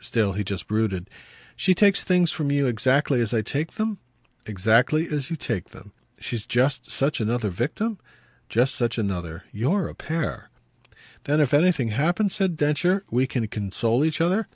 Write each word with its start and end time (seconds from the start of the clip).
Still 0.00 0.32
he 0.32 0.42
just 0.42 0.66
brooded. 0.66 1.08
"She 1.54 1.72
takes 1.72 2.02
things 2.02 2.32
from 2.32 2.50
you 2.50 2.66
exactly 2.66 3.20
as 3.20 3.32
I 3.32 3.42
take 3.42 3.74
them?" 3.74 4.00
"Exactly 4.44 5.06
as 5.08 5.30
you 5.30 5.36
take 5.36 5.68
them." 5.68 5.92
"She's 6.18 6.46
just 6.46 6.90
such 6.90 7.20
another 7.20 7.48
victim?" 7.48 8.00
"Just 8.48 8.74
such 8.74 8.98
another. 8.98 9.44
You're 9.52 9.86
a 9.86 9.94
pair." 9.94 10.50
"Then 11.26 11.40
if 11.40 11.54
anything 11.54 11.90
happens," 11.90 12.34
said 12.34 12.56
Densher, 12.56 13.04
"we 13.12 13.28
can 13.28 13.46
console 13.46 14.04
each 14.04 14.20
other?" 14.20 14.48